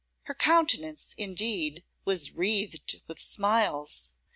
[0.23, 4.15] Her countenance, indeed, was wreathed with smiles.